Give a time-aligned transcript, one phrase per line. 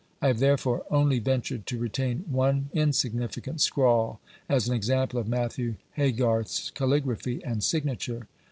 [0.19, 5.75] I have therefore only ventured to retain one insignificant scrawl as an example of Matthew
[5.95, 8.27] Haygarth's caligraphy and signature.